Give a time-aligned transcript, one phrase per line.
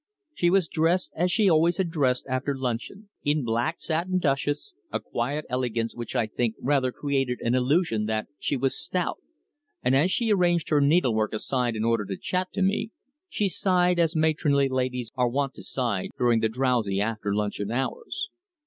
[0.33, 4.99] She was dressed, as she always had dressed after luncheon, in black satin duchesse, a
[4.99, 9.19] quiet elegance which I think rather created an illusion that she was stout,
[9.83, 12.89] and as she arranged her needlework aside in order to chat to me,
[13.29, 18.29] she sighed as matronly ladies are wont to sigh during the drowsy after luncheon hours.